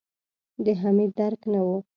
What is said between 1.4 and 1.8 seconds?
نه و.